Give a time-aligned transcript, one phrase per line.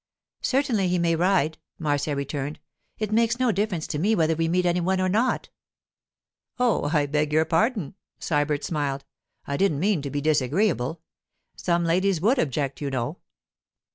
[0.41, 2.59] 'Certainly he may ride,' Marcia returned.
[2.97, 5.49] 'It makes no difference to me whether we meet any one or not.'
[6.57, 9.05] 'Oh, I beg your pardon,' Sybert smiled.
[9.45, 11.01] 'I didn't mean to be disagreeable.
[11.55, 13.19] Some ladies would object, you know.